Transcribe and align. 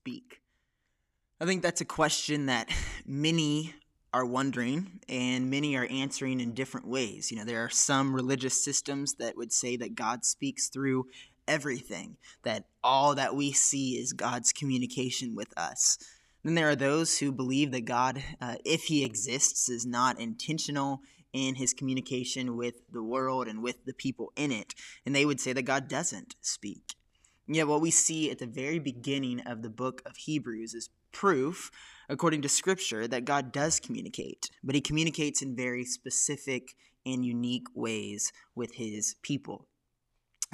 speak? 0.00 0.40
I 1.40 1.44
think 1.44 1.62
that's 1.62 1.82
a 1.82 1.86
question 1.86 2.46
that 2.46 2.70
many 3.06 3.74
are 4.12 4.26
wondering 4.26 5.00
and 5.08 5.50
many 5.50 5.76
are 5.76 5.86
answering 5.90 6.40
in 6.40 6.52
different 6.52 6.86
ways. 6.86 7.30
You 7.30 7.38
know, 7.38 7.44
there 7.44 7.62
are 7.64 7.70
some 7.70 8.14
religious 8.14 8.64
systems 8.64 9.14
that 9.14 9.36
would 9.36 9.52
say 9.52 9.76
that 9.76 9.94
God 9.94 10.24
speaks 10.24 10.68
through 10.68 11.06
everything, 11.46 12.16
that 12.42 12.64
all 12.82 13.14
that 13.14 13.36
we 13.36 13.52
see 13.52 13.98
is 13.98 14.12
God's 14.12 14.52
communication 14.52 15.34
with 15.36 15.56
us. 15.56 15.98
Then 16.42 16.54
there 16.54 16.70
are 16.70 16.76
those 16.76 17.18
who 17.18 17.30
believe 17.30 17.70
that 17.72 17.84
God, 17.84 18.22
uh, 18.40 18.56
if 18.64 18.84
he 18.84 19.04
exists, 19.04 19.68
is 19.68 19.84
not 19.84 20.18
intentional 20.18 21.00
in 21.32 21.56
his 21.56 21.74
communication 21.74 22.56
with 22.56 22.76
the 22.90 23.02
world 23.02 23.46
and 23.46 23.62
with 23.62 23.84
the 23.84 23.92
people 23.92 24.32
in 24.34 24.50
it. 24.50 24.74
And 25.04 25.14
they 25.14 25.26
would 25.26 25.40
say 25.40 25.52
that 25.52 25.62
God 25.62 25.88
doesn't 25.88 26.34
speak. 26.40 26.94
Yet, 27.56 27.68
what 27.68 27.80
we 27.80 27.90
see 27.90 28.30
at 28.30 28.38
the 28.38 28.46
very 28.46 28.78
beginning 28.78 29.40
of 29.40 29.62
the 29.62 29.70
book 29.70 30.02
of 30.06 30.16
Hebrews 30.16 30.74
is 30.74 30.90
proof, 31.12 31.70
according 32.08 32.42
to 32.42 32.48
Scripture, 32.48 33.08
that 33.08 33.24
God 33.24 33.52
does 33.52 33.80
communicate, 33.80 34.50
but 34.62 34.74
he 34.74 34.80
communicates 34.80 35.42
in 35.42 35.56
very 35.56 35.84
specific 35.84 36.74
and 37.06 37.24
unique 37.24 37.66
ways 37.74 38.32
with 38.54 38.74
his 38.74 39.16
people. 39.22 39.66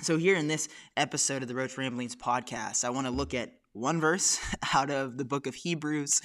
So, 0.03 0.17
here 0.19 0.37
in 0.37 0.49
this 0.49 0.69
episode 0.97 1.43
of 1.43 1.49
the 1.49 1.55
Roach 1.55 1.77
Ramblings 1.77 2.17
podcast, 2.17 2.85
I 2.85 2.91
want 2.91 3.07
to 3.07 3.11
look 3.11 3.35
at 3.35 3.53
one 3.73 4.01
verse 4.01 4.39
out 4.75 4.91
of 4.91 5.19
the 5.19 5.25
book 5.25 5.47
of 5.47 5.55
Hebrews, 5.55 6.21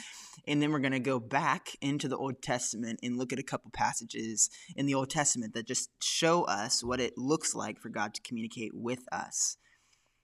and 0.47 0.61
then 0.61 0.71
we're 0.71 0.79
going 0.79 0.91
to 0.91 0.99
go 0.99 1.19
back 1.19 1.69
into 1.81 2.07
the 2.07 2.17
Old 2.17 2.41
Testament 2.41 2.99
and 3.03 3.17
look 3.17 3.31
at 3.33 3.39
a 3.39 3.43
couple 3.43 3.71
passages 3.71 4.49
in 4.75 4.85
the 4.85 4.93
Old 4.93 5.09
Testament 5.09 5.53
that 5.53 5.67
just 5.67 5.89
show 6.01 6.43
us 6.43 6.83
what 6.83 6.99
it 6.99 7.17
looks 7.17 7.55
like 7.55 7.79
for 7.79 7.89
God 7.89 8.13
to 8.13 8.21
communicate 8.21 8.71
with 8.73 9.05
us. 9.11 9.57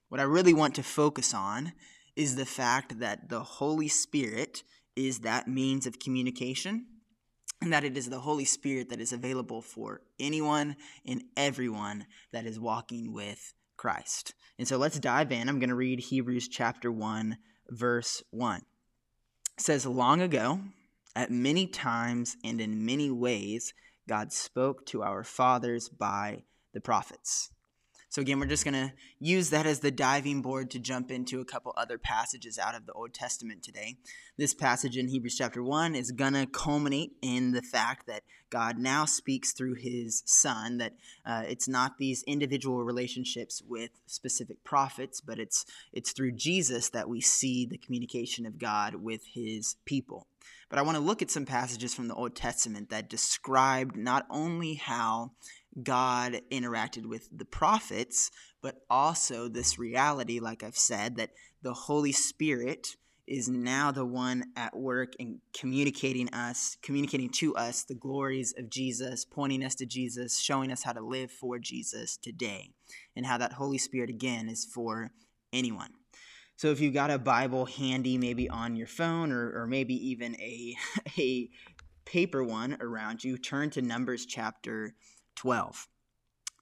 What 0.09 0.21
I 0.21 0.23
really 0.23 0.53
want 0.53 0.75
to 0.75 0.83
focus 0.83 1.33
on 1.33 1.73
is 2.15 2.35
the 2.35 2.45
fact 2.45 2.99
that 2.99 3.29
the 3.29 3.41
Holy 3.41 3.87
Spirit 3.87 4.63
is 4.95 5.19
that 5.19 5.47
means 5.47 5.85
of 5.85 5.99
communication 5.99 6.85
and 7.61 7.73
that 7.73 7.83
it 7.83 7.97
is 7.97 8.09
the 8.09 8.19
Holy 8.19 8.45
Spirit 8.45 8.89
that 8.89 9.01
is 9.01 9.11
available 9.11 9.61
for 9.61 10.01
anyone 10.19 10.75
and 11.05 11.23
everyone 11.35 12.05
that 12.31 12.45
is 12.45 12.59
walking 12.59 13.13
with 13.13 13.53
Christ. 13.75 14.33
And 14.57 14.67
so 14.67 14.77
let's 14.77 14.99
dive 14.99 15.31
in. 15.31 15.49
I'm 15.49 15.59
going 15.59 15.69
to 15.69 15.75
read 15.75 15.99
Hebrews 15.99 16.47
chapter 16.47 16.91
1, 16.91 17.37
verse 17.69 18.23
1. 18.31 18.61
It 19.57 19.61
says, 19.61 19.85
Long 19.85 20.21
ago, 20.21 20.61
at 21.15 21.31
many 21.31 21.67
times 21.67 22.37
and 22.43 22.61
in 22.61 22.85
many 22.85 23.11
ways, 23.11 23.73
God 24.07 24.31
spoke 24.31 24.85
to 24.87 25.03
our 25.03 25.23
fathers 25.23 25.89
by 25.89 26.43
the 26.73 26.81
prophets. 26.81 27.51
So, 28.09 28.21
again, 28.21 28.39
we're 28.39 28.45
just 28.45 28.63
going 28.63 28.73
to 28.73 28.93
use 29.19 29.49
that 29.49 29.65
as 29.65 29.79
the 29.79 29.91
diving 29.91 30.41
board 30.41 30.71
to 30.71 30.79
jump 30.79 31.11
into 31.11 31.41
a 31.41 31.45
couple 31.45 31.73
other 31.75 31.97
passages 31.97 32.57
out 32.57 32.73
of 32.73 32.85
the 32.85 32.93
Old 32.93 33.13
Testament 33.13 33.63
today. 33.63 33.97
This 34.37 34.53
passage 34.53 34.97
in 34.97 35.09
Hebrews 35.09 35.35
chapter 35.37 35.61
1 35.61 35.93
is 35.93 36.11
going 36.11 36.33
to 36.33 36.45
culminate 36.45 37.11
in 37.21 37.51
the 37.51 37.61
fact 37.61 38.07
that 38.07 38.23
God 38.49 38.77
now 38.77 39.03
speaks 39.03 39.51
through 39.51 39.75
his 39.75 40.23
Son, 40.25 40.77
that 40.77 40.93
uh, 41.25 41.43
it's 41.47 41.67
not 41.67 41.97
these 41.97 42.23
individual 42.23 42.83
relationships 42.83 43.61
with 43.67 43.91
specific 44.05 44.63
prophets, 44.63 45.19
but 45.19 45.37
it's, 45.37 45.65
it's 45.91 46.13
through 46.13 46.31
Jesus 46.31 46.89
that 46.89 47.09
we 47.09 47.19
see 47.19 47.65
the 47.65 47.77
communication 47.77 48.45
of 48.45 48.57
God 48.57 48.95
with 48.95 49.25
his 49.33 49.75
people. 49.85 50.27
But 50.69 50.79
I 50.79 50.81
want 50.81 50.97
to 50.97 51.03
look 51.03 51.21
at 51.21 51.31
some 51.31 51.45
passages 51.45 51.93
from 51.93 52.07
the 52.07 52.15
Old 52.15 52.35
Testament 52.35 52.89
that 52.89 53.09
described 53.09 53.95
not 53.95 54.25
only 54.29 54.75
how 54.75 55.31
God 55.81 56.41
interacted 56.51 57.05
with 57.05 57.29
the 57.35 57.45
prophets, 57.45 58.31
but 58.61 58.81
also 58.89 59.47
this 59.47 59.77
reality, 59.77 60.39
like 60.39 60.63
I've 60.63 60.77
said, 60.77 61.17
that 61.17 61.31
the 61.61 61.73
Holy 61.73 62.11
Spirit 62.11 62.95
is 63.27 63.49
now 63.49 63.91
the 63.91 64.05
one 64.05 64.45
at 64.55 64.75
work 64.75 65.13
in 65.19 65.41
communicating 65.53 66.33
us, 66.33 66.77
communicating 66.81 67.29
to 67.29 67.53
us 67.55 67.83
the 67.83 67.93
glories 67.93 68.53
of 68.57 68.69
Jesus, 68.69 69.25
pointing 69.25 69.63
us 69.63 69.75
to 69.75 69.85
Jesus, 69.85 70.39
showing 70.39 70.71
us 70.71 70.83
how 70.83 70.93
to 70.93 71.01
live 71.01 71.29
for 71.29 71.59
Jesus 71.59 72.15
today, 72.17 72.71
and 73.15 73.25
how 73.25 73.37
that 73.37 73.53
Holy 73.53 73.77
Spirit 73.77 74.09
again 74.09 74.47
is 74.47 74.65
for 74.65 75.11
anyone. 75.51 75.91
So 76.55 76.71
if 76.71 76.79
you've 76.79 76.93
got 76.93 77.11
a 77.11 77.19
Bible 77.19 77.65
handy, 77.65 78.17
maybe 78.17 78.49
on 78.49 78.75
your 78.75 78.87
phone 78.87 79.31
or, 79.31 79.61
or 79.61 79.67
maybe 79.67 79.93
even 80.09 80.35
a, 80.41 80.75
a 81.19 81.49
paper 82.05 82.43
one 82.43 82.77
around 82.79 83.23
you, 83.23 83.37
turn 83.37 83.69
to 83.71 83.81
Numbers 83.81 84.25
chapter 84.25 84.95
12. 85.37 85.87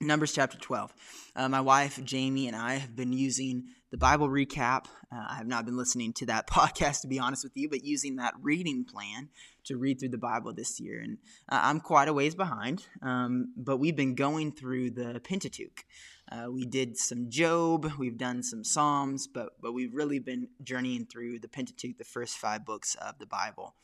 Numbers 0.02 0.34
chapter 0.34 0.58
12. 0.58 0.94
Uh, 1.38 1.47
my 1.47 1.62
wife, 1.62 2.03
Jamie, 2.03 2.47
and 2.47 2.56
I 2.56 2.75
have 2.75 2.97
been 2.97 3.13
using 3.13 3.68
the 3.91 3.97
Bible 3.97 4.28
recap. 4.28 4.88
Uh, 5.09 5.24
I 5.30 5.36
have 5.36 5.47
not 5.47 5.66
been 5.66 5.78
listening 5.78 6.12
to 6.13 6.25
that 6.25 6.47
podcast, 6.50 7.02
to 7.02 7.08
be 7.08 7.18
honest 7.18 7.46
with 7.46 7.56
you, 7.56 7.69
but 7.69 7.85
using 7.85 8.18
that 8.18 8.34
reading 8.41 8.84
plan 8.84 9.30
to 9.64 9.78
read 9.78 10.00
through 10.00 10.09
the 10.09 10.18
Bible 10.18 10.53
this 10.53 10.81
year. 10.81 11.00
And 11.00 11.18
uh, 11.50 11.62
I'm 11.64 11.80
quite 11.80 12.09
a 12.09 12.14
ways 12.14 12.35
behind, 12.35 12.85
um, 13.02 13.53
but 13.56 13.78
we've 13.78 13.96
been 13.96 14.16
going 14.16 14.52
through 14.52 14.91
the 14.91 15.22
Pentateuch. 15.24 15.85
Uh, 16.30 16.52
we 16.52 16.66
did 16.66 16.97
some 16.97 17.30
Job, 17.30 17.90
we've 17.97 18.18
done 18.18 18.44
some 18.44 18.66
Psalms, 18.66 19.28
but, 19.28 19.53
but 19.62 19.72
we've 19.72 19.94
really 19.94 20.19
been 20.19 20.50
journeying 20.62 21.06
through 21.06 21.40
the 21.40 21.47
Pentateuch, 21.47 21.97
the 21.97 22.03
first 22.03 22.38
five 22.38 22.66
books 22.66 22.96
of 22.96 23.18
the 23.19 23.25
Bible. 23.25 23.75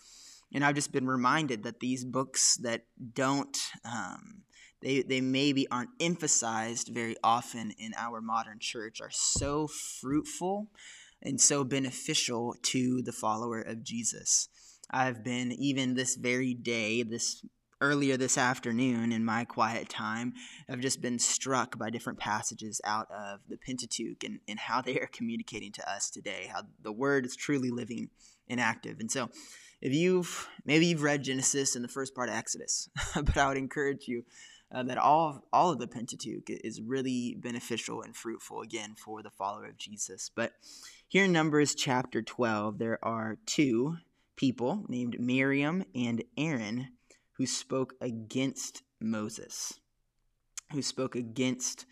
And 0.53 0.65
I've 0.65 0.75
just 0.75 0.91
been 0.91 1.07
reminded 1.07 1.63
that 1.63 1.79
these 1.79 2.03
books 2.03 2.57
that 2.57 2.83
don't. 3.13 3.57
Um, 3.85 4.43
they, 4.81 5.01
they 5.01 5.21
maybe 5.21 5.67
aren't 5.69 5.91
emphasized 5.99 6.89
very 6.93 7.15
often 7.23 7.71
in 7.77 7.93
our 7.97 8.21
modern 8.21 8.59
church 8.59 9.01
are 9.01 9.11
so 9.11 9.67
fruitful 9.67 10.67
and 11.21 11.39
so 11.39 11.63
beneficial 11.63 12.55
to 12.63 13.01
the 13.01 13.11
follower 13.11 13.61
of 13.61 13.83
Jesus. 13.83 14.49
I've 14.89 15.23
been, 15.23 15.51
even 15.51 15.93
this 15.93 16.15
very 16.15 16.53
day, 16.53 17.03
this 17.03 17.45
earlier 17.79 18.15
this 18.15 18.37
afternoon 18.37 19.11
in 19.11 19.25
my 19.25 19.43
quiet 19.43 19.89
time, 19.89 20.33
I've 20.69 20.79
just 20.79 21.01
been 21.01 21.17
struck 21.19 21.77
by 21.77 21.89
different 21.89 22.19
passages 22.19 22.79
out 22.85 23.07
of 23.11 23.39
the 23.49 23.57
Pentateuch 23.57 24.23
and, 24.23 24.39
and 24.47 24.59
how 24.59 24.81
they 24.81 24.99
are 24.99 25.09
communicating 25.11 25.71
to 25.73 25.91
us 25.91 26.09
today, 26.09 26.49
how 26.53 26.61
the 26.81 26.91
word 26.91 27.25
is 27.25 27.35
truly 27.35 27.71
living 27.71 28.09
and 28.47 28.59
active. 28.59 28.99
And 28.99 29.11
so, 29.11 29.29
if 29.81 29.93
you've 29.93 30.47
maybe 30.63 30.85
you've 30.85 31.01
read 31.01 31.23
Genesis 31.23 31.75
and 31.75 31.83
the 31.83 31.89
first 31.89 32.13
part 32.13 32.29
of 32.29 32.35
Exodus, 32.35 32.87
but 33.15 33.35
I 33.35 33.47
would 33.47 33.57
encourage 33.57 34.07
you 34.07 34.23
uh, 34.73 34.83
that 34.83 34.97
all 34.97 35.29
of, 35.29 35.41
all 35.51 35.71
of 35.71 35.79
the 35.79 35.87
Pentateuch 35.87 36.49
is 36.49 36.81
really 36.81 37.35
beneficial 37.39 38.01
and 38.01 38.15
fruitful 38.15 38.61
again 38.61 38.95
for 38.95 39.21
the 39.21 39.29
follower 39.29 39.65
of 39.65 39.77
Jesus. 39.77 40.31
But 40.33 40.53
here 41.07 41.25
in 41.25 41.31
Numbers 41.31 41.75
chapter 41.75 42.21
12, 42.21 42.77
there 42.77 43.03
are 43.03 43.37
two 43.45 43.97
people 44.35 44.85
named 44.87 45.19
Miriam 45.19 45.83
and 45.93 46.23
Aaron 46.37 46.89
who 47.33 47.45
spoke 47.45 47.95
against 48.01 48.83
Moses. 48.99 49.79
Who 50.71 50.81
spoke 50.81 51.15
against 51.15 51.85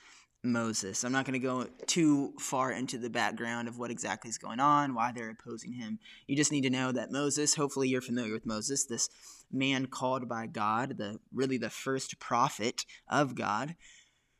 Moses. 0.43 1.03
I'm 1.03 1.11
not 1.11 1.25
going 1.25 1.39
to 1.39 1.45
go 1.45 1.67
too 1.85 2.33
far 2.39 2.71
into 2.71 2.97
the 2.97 3.09
background 3.09 3.67
of 3.67 3.77
what 3.77 3.91
exactly 3.91 4.29
is 4.29 4.37
going 4.37 4.59
on, 4.59 4.93
why 4.93 5.11
they're 5.11 5.31
opposing 5.31 5.73
him. 5.73 5.99
You 6.27 6.37
just 6.37 6.51
need 6.51 6.61
to 6.61 6.69
know 6.69 6.91
that 6.91 7.11
Moses, 7.11 7.55
hopefully 7.55 7.89
you're 7.89 8.01
familiar 8.01 8.33
with 8.33 8.45
Moses, 8.45 8.85
this 8.85 9.09
man 9.51 9.87
called 9.87 10.29
by 10.29 10.47
God, 10.47 10.97
the 10.97 11.19
really 11.33 11.57
the 11.57 11.69
first 11.69 12.19
prophet 12.19 12.85
of 13.09 13.35
God, 13.35 13.75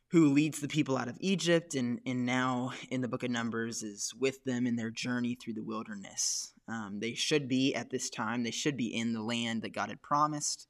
who 0.08 0.32
leads 0.32 0.60
the 0.60 0.68
people 0.68 0.96
out 0.96 1.08
of 1.08 1.18
Egypt 1.20 1.74
and, 1.74 2.00
and 2.06 2.24
now 2.24 2.72
in 2.90 3.00
the 3.00 3.08
book 3.08 3.22
of 3.22 3.30
Numbers 3.30 3.82
is 3.82 4.14
with 4.18 4.42
them 4.44 4.66
in 4.66 4.76
their 4.76 4.90
journey 4.90 5.34
through 5.34 5.54
the 5.54 5.62
wilderness. 5.62 6.52
Um, 6.66 6.98
they 7.00 7.14
should 7.14 7.46
be 7.48 7.74
at 7.74 7.90
this 7.90 8.08
time, 8.08 8.42
they 8.42 8.50
should 8.50 8.76
be 8.76 8.94
in 8.94 9.12
the 9.12 9.22
land 9.22 9.62
that 9.62 9.74
God 9.74 9.90
had 9.90 10.02
promised, 10.02 10.66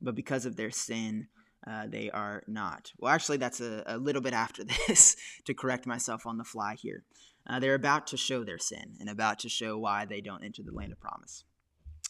but 0.00 0.14
because 0.14 0.46
of 0.46 0.56
their 0.56 0.70
sin, 0.70 1.28
uh, 1.66 1.86
they 1.88 2.10
are 2.10 2.42
not. 2.46 2.92
Well, 2.98 3.12
actually, 3.12 3.38
that's 3.38 3.60
a, 3.60 3.82
a 3.86 3.98
little 3.98 4.22
bit 4.22 4.34
after 4.34 4.64
this 4.88 5.16
to 5.44 5.54
correct 5.54 5.86
myself 5.86 6.26
on 6.26 6.38
the 6.38 6.44
fly 6.44 6.74
here. 6.74 7.04
Uh, 7.46 7.58
they're 7.58 7.74
about 7.74 8.06
to 8.08 8.16
show 8.16 8.44
their 8.44 8.58
sin 8.58 8.96
and 9.00 9.08
about 9.08 9.38
to 9.40 9.48
show 9.48 9.78
why 9.78 10.04
they 10.04 10.20
don't 10.20 10.44
enter 10.44 10.62
the 10.62 10.72
land 10.72 10.92
of 10.92 11.00
promise. 11.00 11.44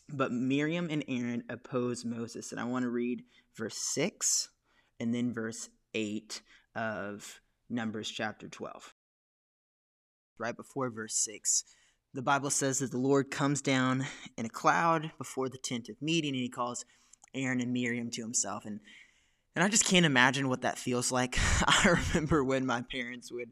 But 0.09 0.33
Miriam 0.33 0.89
and 0.91 1.05
Aaron 1.09 1.45
oppose 1.49 2.05
Moses. 2.05 2.53
And 2.53 2.61
I 2.61 2.65
want 2.65 2.85
to 2.85 2.91
read 2.91 3.25
verse 3.57 3.77
6 3.77 4.51
and 5.01 5.15
then 5.15 5.33
verse 5.33 5.69
8 5.95 6.41
of 6.77 7.41
Numbers 7.71 8.11
chapter 8.11 8.49
12. 8.49 8.95
Right 10.39 10.57
before 10.57 10.91
verse 10.91 11.15
6, 11.17 11.65
the 12.13 12.23
Bible 12.23 12.51
says 12.51 12.81
that 12.81 12.91
the 12.91 12.99
Lord 12.99 13.31
comes 13.31 13.63
down 13.63 14.07
in 14.37 14.47
a 14.47 14.51
cloud 14.51 15.13
before 15.19 15.49
the 15.49 15.59
tent 15.59 15.89
of 15.89 16.01
meeting 16.03 16.31
and 16.31 16.43
he 16.43 16.49
calls 16.49 16.85
Aaron 17.35 17.61
and 17.61 17.73
Miriam 17.73 18.11
to 18.11 18.23
himself. 18.23 18.65
And 18.65 18.81
and 19.55 19.65
I 19.65 19.69
just 19.69 19.85
can't 19.85 20.07
imagine 20.07 20.49
what 20.49 20.63
that 20.63 20.79
feels 20.79 21.13
like. 21.13 21.39
I 21.67 21.97
remember 22.13 22.43
when 22.43 22.67
my 22.67 22.83
parents 22.83 23.31
would, 23.31 23.51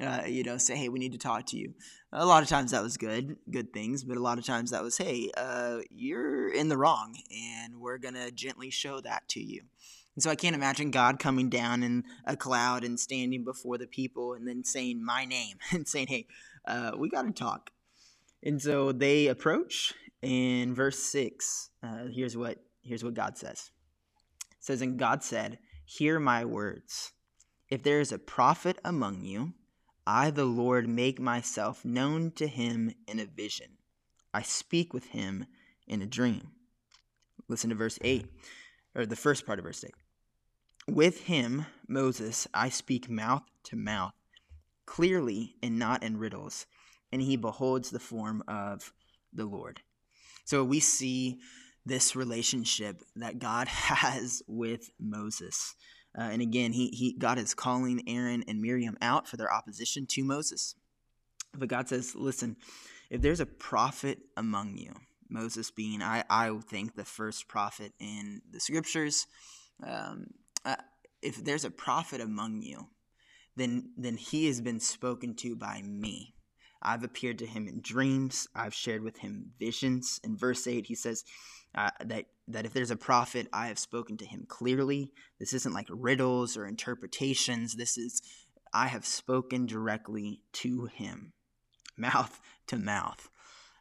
uh, 0.00 0.22
you 0.26 0.42
know, 0.44 0.58
say, 0.58 0.76
"Hey, 0.76 0.88
we 0.88 0.98
need 0.98 1.12
to 1.12 1.18
talk 1.18 1.46
to 1.46 1.56
you." 1.56 1.74
A 2.12 2.26
lot 2.26 2.42
of 2.42 2.48
times 2.48 2.72
that 2.72 2.82
was 2.82 2.96
good, 2.96 3.36
good 3.50 3.72
things, 3.72 4.04
but 4.04 4.16
a 4.16 4.20
lot 4.20 4.38
of 4.38 4.44
times 4.44 4.70
that 4.70 4.82
was, 4.82 4.98
"Hey, 4.98 5.30
uh, 5.36 5.78
you're 5.90 6.48
in 6.48 6.68
the 6.68 6.76
wrong, 6.76 7.16
and 7.30 7.80
we're 7.80 7.98
gonna 7.98 8.30
gently 8.30 8.70
show 8.70 9.00
that 9.00 9.28
to 9.28 9.40
you." 9.40 9.62
And 10.14 10.22
so 10.22 10.30
I 10.30 10.36
can't 10.36 10.56
imagine 10.56 10.90
God 10.90 11.18
coming 11.18 11.48
down 11.48 11.82
in 11.82 12.04
a 12.24 12.36
cloud 12.36 12.84
and 12.84 12.98
standing 12.98 13.44
before 13.44 13.78
the 13.78 13.86
people 13.86 14.34
and 14.34 14.46
then 14.46 14.64
saying 14.64 15.04
my 15.04 15.24
name 15.24 15.58
and 15.72 15.88
saying, 15.88 16.08
"Hey, 16.08 16.26
uh, 16.66 16.92
we 16.96 17.08
got 17.08 17.22
to 17.22 17.32
talk." 17.32 17.70
And 18.42 18.60
so 18.60 18.92
they 18.92 19.26
approach, 19.26 19.92
in 20.22 20.74
verse 20.74 20.98
6, 20.98 21.70
uh, 21.82 22.06
here's, 22.10 22.36
what, 22.36 22.58
here's 22.82 23.04
what 23.04 23.14
God 23.14 23.36
says. 23.36 23.70
Says, 24.60 24.82
And 24.82 24.98
God 24.98 25.24
said, 25.24 25.58
Hear 25.84 26.20
my 26.20 26.44
words. 26.44 27.12
If 27.68 27.82
there 27.82 28.00
is 28.00 28.12
a 28.12 28.18
prophet 28.18 28.78
among 28.84 29.24
you, 29.24 29.54
I, 30.06 30.30
the 30.30 30.44
Lord, 30.44 30.88
make 30.88 31.20
myself 31.20 31.84
known 31.84 32.32
to 32.32 32.46
him 32.46 32.94
in 33.06 33.18
a 33.18 33.26
vision. 33.26 33.78
I 34.32 34.42
speak 34.42 34.92
with 34.92 35.06
him 35.06 35.46
in 35.86 36.02
a 36.02 36.06
dream. 36.06 36.52
Listen 37.48 37.70
to 37.70 37.76
verse 37.76 37.98
8, 38.02 38.26
or 38.94 39.06
the 39.06 39.16
first 39.16 39.46
part 39.46 39.58
of 39.58 39.64
verse 39.64 39.84
8. 39.84 39.92
With 40.88 41.22
him, 41.22 41.66
Moses, 41.88 42.46
I 42.54 42.68
speak 42.68 43.10
mouth 43.10 43.42
to 43.64 43.76
mouth, 43.76 44.14
clearly 44.86 45.56
and 45.62 45.78
not 45.78 46.02
in 46.02 46.16
riddles, 46.16 46.66
and 47.12 47.22
he 47.22 47.36
beholds 47.36 47.90
the 47.90 47.98
form 47.98 48.42
of 48.46 48.92
the 49.32 49.46
Lord. 49.46 49.80
So 50.44 50.64
we 50.64 50.80
see 50.80 51.38
this 51.86 52.14
relationship 52.14 53.02
that 53.16 53.38
God 53.38 53.68
has 53.68 54.42
with 54.46 54.90
Moses. 54.98 55.74
Uh, 56.18 56.22
and 56.22 56.42
again, 56.42 56.72
he, 56.72 56.88
he 56.88 57.14
God 57.16 57.38
is 57.38 57.54
calling 57.54 58.02
Aaron 58.06 58.44
and 58.48 58.60
Miriam 58.60 58.96
out 59.00 59.28
for 59.28 59.36
their 59.36 59.52
opposition 59.52 60.06
to 60.06 60.24
Moses. 60.24 60.74
But 61.54 61.68
God 61.68 61.88
says, 61.88 62.14
listen, 62.14 62.56
if 63.10 63.22
there's 63.22 63.40
a 63.40 63.46
prophet 63.46 64.18
among 64.36 64.76
you, 64.76 64.92
Moses 65.28 65.70
being, 65.70 66.02
I, 66.02 66.24
I 66.28 66.56
think, 66.68 66.94
the 66.94 67.04
first 67.04 67.48
prophet 67.48 67.92
in 68.00 68.42
the 68.50 68.60
scriptures, 68.60 69.26
um, 69.86 70.26
uh, 70.64 70.76
if 71.22 71.42
there's 71.44 71.64
a 71.64 71.70
prophet 71.70 72.20
among 72.20 72.62
you, 72.62 72.88
then, 73.56 73.90
then 73.96 74.16
he 74.16 74.46
has 74.46 74.60
been 74.60 74.80
spoken 74.80 75.34
to 75.36 75.56
by 75.56 75.82
me. 75.82 76.34
I've 76.82 77.04
appeared 77.04 77.38
to 77.40 77.46
him 77.46 77.68
in 77.68 77.80
dreams. 77.82 78.48
I've 78.54 78.74
shared 78.74 79.02
with 79.02 79.18
him 79.18 79.52
visions. 79.58 80.20
In 80.24 80.36
verse 80.36 80.66
8, 80.66 80.86
he 80.86 80.94
says 80.94 81.24
uh, 81.74 81.90
that, 82.04 82.26
that 82.48 82.66
if 82.66 82.72
there's 82.72 82.90
a 82.90 82.96
prophet, 82.96 83.48
I 83.52 83.68
have 83.68 83.78
spoken 83.78 84.16
to 84.18 84.26
him 84.26 84.44
clearly. 84.48 85.12
This 85.38 85.52
isn't 85.52 85.74
like 85.74 85.86
riddles 85.90 86.56
or 86.56 86.66
interpretations. 86.66 87.76
This 87.76 87.96
is, 87.96 88.22
I 88.72 88.88
have 88.88 89.06
spoken 89.06 89.66
directly 89.66 90.42
to 90.54 90.86
him, 90.86 91.32
mouth 91.96 92.40
to 92.68 92.76
mouth. 92.76 93.28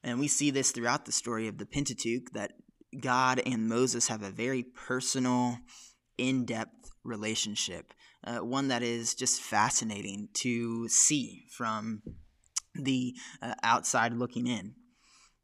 And 0.04 0.20
we 0.20 0.28
see 0.28 0.52
this 0.52 0.72
throughout 0.72 1.06
the 1.06 1.12
story 1.12 1.48
of 1.48 1.58
the 1.58 1.66
Pentateuch 1.66 2.32
that 2.34 2.54
God 3.00 3.42
and 3.46 3.68
Moses 3.68 4.08
have 4.08 4.24
a 4.24 4.32
very 4.32 4.64
personal, 4.64 5.58
in 6.20 6.46
depth 6.46 6.92
relationship, 7.04 7.94
uh, 8.26 8.40
one 8.40 8.68
that 8.68 8.84
is 8.84 9.16
just 9.16 9.42
fascinating 9.42 10.28
to 10.34 10.88
see 10.90 11.46
from 11.50 12.02
the 12.76 13.16
uh, 13.42 13.56
outside 13.64 14.14
looking 14.14 14.48
in. 14.48 14.76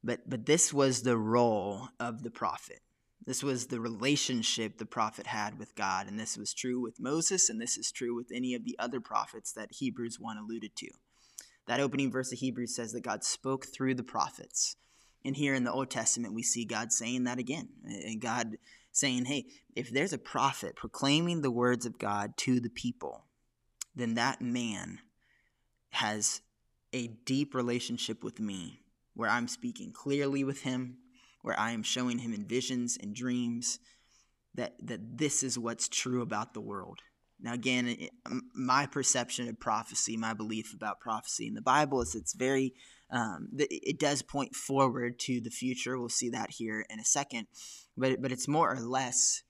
But, 0.06 0.30
but 0.30 0.46
this 0.46 0.72
was 0.72 1.02
the 1.02 1.18
role 1.18 1.90
of 2.00 2.22
the 2.22 2.30
prophet. 2.30 2.81
This 3.25 3.42
was 3.42 3.66
the 3.66 3.80
relationship 3.80 4.78
the 4.78 4.86
prophet 4.86 5.25
had 5.25 5.57
with 5.57 5.74
God. 5.74 6.07
And 6.07 6.19
this 6.19 6.38
was 6.38 6.54
true 6.54 6.80
with 6.80 7.00
Moses, 7.00 7.50
and 7.50 7.60
this 7.60 7.75
is 7.75 7.92
true 7.92 8.16
with 8.16 8.31
any 8.31 8.54
of 8.54 8.66
the 8.66 8.75
other 8.78 9.00
prophets 9.00 9.52
that 9.54 9.72
Hebrews 9.72 10.19
1 10.19 10.38
alluded 10.38 10.75
to. 10.75 10.90
That 11.66 11.80
opening 11.80 12.12
verse 12.12 12.31
of 12.31 12.38
Hebrews 12.38 12.75
says 12.75 12.92
that 12.92 13.02
God 13.02 13.24
spoke 13.24 13.66
through 13.66 13.96
the 13.96 14.04
prophets. 14.04 14.75
And 15.25 15.36
here 15.36 15.56
in 15.56 15.63
the 15.63 15.72
Old 15.72 15.90
Testament, 15.90 16.36
we 16.36 16.44
see 16.44 16.66
God 16.66 16.94
saying 16.94 17.24
that 17.24 17.40
again. 17.40 17.69
And 17.84 18.22
God 18.22 18.58
saying, 18.92 19.25
hey, 19.25 19.48
if 19.75 19.90
there's 19.90 20.13
a 20.13 20.19
prophet 20.19 20.75
proclaiming 20.75 21.42
the 21.42 21.50
words 21.50 21.88
of 21.88 21.98
God 21.98 22.38
to 22.38 22.60
the 22.60 22.69
people, 22.69 23.25
then 23.96 24.13
that 24.13 24.40
man 24.40 25.00
has 25.90 26.42
a 26.94 27.08
deep 27.08 27.56
relationship 27.56 28.24
with 28.24 28.40
me 28.40 28.81
where 29.16 29.30
I'm 29.30 29.48
speaking 29.48 29.92
clearly 29.92 30.44
with 30.44 30.62
him, 30.62 30.98
where 31.42 31.60
I 31.60 31.72
am 31.72 31.84
showing 31.84 32.20
him 32.20 32.34
in 32.34 32.46
visions 32.46 32.98
and 33.02 33.16
dreams 33.16 33.80
that, 34.54 34.76
that 34.84 35.18
this 35.18 35.42
is 35.44 35.58
what's 35.58 35.88
true 35.88 36.22
about 36.22 36.54
the 36.54 36.62
world. 36.62 37.00
Now, 37.42 37.54
again, 37.54 37.88
it, 37.88 38.12
my 38.54 38.86
perception 38.86 39.48
of 39.50 39.60
prophecy, 39.60 40.16
my 40.16 40.34
belief 40.34 40.74
about 40.74 41.00
prophecy 41.00 41.48
in 41.48 41.54
the 41.54 41.62
Bible 41.62 42.02
is 42.02 42.16
it's 42.16 42.34
very, 42.34 42.74
um, 43.12 43.50
it 43.58 44.00
does 44.00 44.22
point 44.22 44.56
forward 44.56 45.20
to 45.20 45.42
the 45.42 45.50
future. 45.50 46.00
We'll 46.00 46.10
see 46.10 46.30
that 46.30 46.52
here 46.52 46.86
in 46.90 47.00
a 47.00 47.06
second. 47.06 47.48
But, 47.98 48.22
but 48.22 48.32
it's 48.32 48.48
more 48.48 48.74
or 48.74 48.80
less 48.80 49.44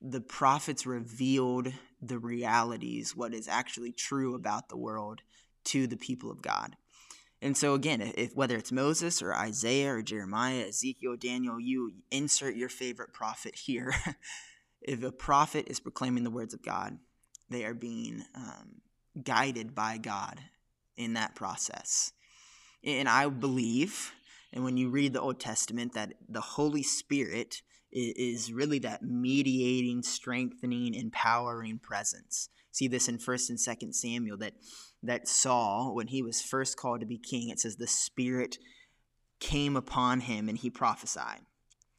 the 0.00 0.20
prophets 0.20 0.86
revealed 0.86 1.72
the 2.00 2.18
realities, 2.18 3.14
what 3.14 3.34
is 3.34 3.48
actually 3.48 3.92
true 3.92 4.34
about 4.34 4.68
the 4.68 4.78
world 4.78 5.20
to 5.64 5.86
the 5.86 5.96
people 5.96 6.30
of 6.30 6.40
God. 6.40 6.76
And 7.42 7.56
so 7.56 7.74
again, 7.74 8.12
if 8.16 8.34
whether 8.36 8.56
it's 8.56 8.72
Moses 8.72 9.22
or 9.22 9.34
Isaiah 9.34 9.94
or 9.94 10.02
Jeremiah, 10.02 10.66
Ezekiel, 10.68 11.16
Daniel, 11.16 11.58
you 11.58 11.92
insert 12.10 12.54
your 12.54 12.68
favorite 12.68 13.12
prophet 13.12 13.54
here. 13.56 13.94
if 14.82 15.02
a 15.02 15.12
prophet 15.12 15.66
is 15.68 15.80
proclaiming 15.80 16.24
the 16.24 16.30
words 16.30 16.52
of 16.52 16.62
God, 16.62 16.98
they 17.48 17.64
are 17.64 17.74
being 17.74 18.24
um, 18.34 18.82
guided 19.22 19.74
by 19.74 19.96
God 19.96 20.40
in 20.96 21.14
that 21.14 21.34
process. 21.34 22.12
And 22.84 23.08
I 23.08 23.28
believe, 23.28 24.12
and 24.52 24.64
when 24.64 24.76
you 24.76 24.90
read 24.90 25.12
the 25.12 25.20
Old 25.20 25.40
Testament, 25.40 25.94
that 25.94 26.14
the 26.28 26.40
Holy 26.40 26.82
Spirit 26.82 27.62
is 27.92 28.52
really 28.52 28.78
that 28.80 29.02
mediating, 29.02 30.02
strengthening, 30.02 30.94
empowering 30.94 31.78
presence. 31.78 32.48
See 32.70 32.88
this 32.88 33.08
in 33.08 33.18
First 33.18 33.50
and 33.50 33.60
Second 33.60 33.94
Samuel 33.94 34.36
that 34.38 34.54
that 35.02 35.26
Saul, 35.26 35.94
when 35.94 36.08
he 36.08 36.22
was 36.22 36.42
first 36.42 36.76
called 36.76 37.00
to 37.00 37.06
be 37.06 37.18
king, 37.18 37.48
it 37.48 37.60
says 37.60 37.76
the 37.76 37.86
Spirit 37.86 38.58
came 39.40 39.76
upon 39.76 40.20
him 40.20 40.48
and 40.48 40.58
he 40.58 40.70
prophesied. 40.70 41.40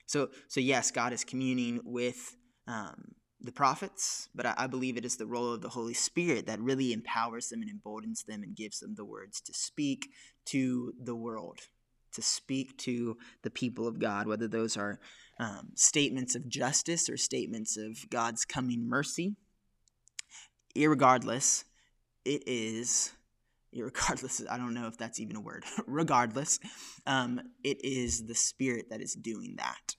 So, 0.05 0.29
so 0.47 0.59
yes, 0.59 0.91
God 0.91 1.13
is 1.13 1.23
communing 1.23 1.79
with 1.83 2.35
um, 2.67 3.15
the 3.39 3.51
prophets, 3.51 4.29
but 4.35 4.45
I, 4.45 4.53
I 4.57 4.67
believe 4.67 4.97
it 4.97 5.05
is 5.05 5.17
the 5.17 5.25
role 5.25 5.53
of 5.53 5.61
the 5.61 5.69
Holy 5.69 5.95
Spirit 5.95 6.45
that 6.45 6.59
really 6.59 6.93
empowers 6.93 7.49
them 7.49 7.61
and 7.61 7.71
emboldens 7.71 8.23
them 8.23 8.43
and 8.43 8.55
gives 8.55 8.79
them 8.79 8.95
the 8.95 9.05
words 9.05 9.41
to 9.41 9.53
speak 9.53 10.09
to 10.45 10.93
the 11.01 11.15
world, 11.15 11.59
to 12.13 12.21
speak 12.21 12.77
to 12.79 13.17
the 13.41 13.49
people 13.49 13.87
of 13.87 13.99
God, 13.99 14.27
whether 14.27 14.47
those 14.47 14.77
are 14.77 14.99
um, 15.41 15.71
statements 15.75 16.35
of 16.35 16.47
justice 16.47 17.09
or 17.09 17.17
statements 17.17 17.75
of 17.75 18.09
God's 18.09 18.45
coming 18.45 18.87
mercy. 18.87 19.35
Irregardless, 20.75 21.65
it 22.23 22.43
is 22.47 23.11
regardless 23.73 24.41
i 24.49 24.57
don't 24.57 24.73
know 24.73 24.87
if 24.87 24.97
that's 24.97 25.19
even 25.19 25.35
a 25.35 25.39
word 25.39 25.63
regardless 25.87 26.59
um, 27.05 27.39
it 27.63 27.83
is 27.83 28.25
the 28.25 28.35
spirit 28.35 28.89
that 28.89 29.01
is 29.01 29.13
doing 29.13 29.55
that. 29.57 29.95